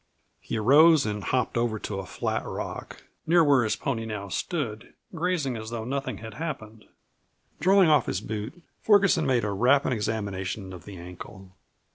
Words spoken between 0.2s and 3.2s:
He arose and hopped over to a flat rock,